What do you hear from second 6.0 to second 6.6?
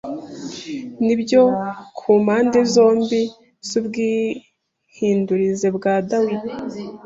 Darwin;